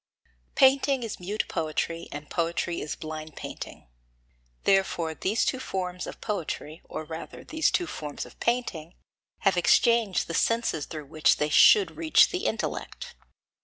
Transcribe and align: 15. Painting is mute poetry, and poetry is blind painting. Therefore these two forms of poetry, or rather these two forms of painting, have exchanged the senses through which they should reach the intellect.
15. 0.55 0.55
Painting 0.79 1.03
is 1.03 1.19
mute 1.19 1.45
poetry, 1.47 2.07
and 2.11 2.27
poetry 2.31 2.81
is 2.81 2.95
blind 2.95 3.35
painting. 3.35 3.87
Therefore 4.63 5.13
these 5.13 5.45
two 5.45 5.59
forms 5.59 6.07
of 6.07 6.19
poetry, 6.19 6.81
or 6.85 7.03
rather 7.03 7.43
these 7.43 7.69
two 7.69 7.85
forms 7.85 8.25
of 8.25 8.39
painting, 8.39 8.95
have 9.41 9.57
exchanged 9.57 10.25
the 10.27 10.33
senses 10.33 10.87
through 10.87 11.05
which 11.05 11.37
they 11.37 11.49
should 11.49 11.97
reach 11.97 12.29
the 12.29 12.47
intellect. 12.47 13.13